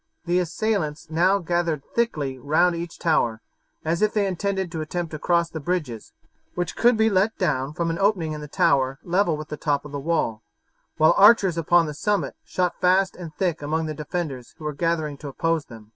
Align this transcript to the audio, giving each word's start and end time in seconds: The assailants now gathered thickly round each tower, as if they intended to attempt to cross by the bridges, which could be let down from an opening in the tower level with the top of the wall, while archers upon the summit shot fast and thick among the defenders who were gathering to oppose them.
The 0.25 0.39
assailants 0.39 1.11
now 1.11 1.37
gathered 1.37 1.83
thickly 1.93 2.39
round 2.39 2.75
each 2.75 2.97
tower, 2.97 3.39
as 3.85 4.01
if 4.01 4.15
they 4.15 4.25
intended 4.25 4.71
to 4.71 4.81
attempt 4.81 5.11
to 5.11 5.19
cross 5.19 5.51
by 5.51 5.59
the 5.59 5.63
bridges, 5.63 6.11
which 6.55 6.75
could 6.75 6.97
be 6.97 7.07
let 7.07 7.37
down 7.37 7.73
from 7.73 7.91
an 7.91 7.99
opening 7.99 8.31
in 8.33 8.41
the 8.41 8.47
tower 8.47 8.97
level 9.03 9.37
with 9.37 9.49
the 9.49 9.57
top 9.57 9.85
of 9.85 9.91
the 9.91 9.99
wall, 9.99 10.41
while 10.97 11.13
archers 11.17 11.55
upon 11.55 11.85
the 11.85 11.93
summit 11.93 12.35
shot 12.43 12.81
fast 12.81 13.15
and 13.15 13.35
thick 13.35 13.61
among 13.61 13.85
the 13.85 13.93
defenders 13.93 14.55
who 14.57 14.63
were 14.63 14.73
gathering 14.73 15.17
to 15.17 15.27
oppose 15.27 15.65
them. 15.65 15.89